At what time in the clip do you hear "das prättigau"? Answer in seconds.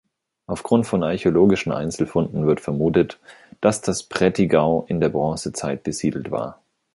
3.81-4.83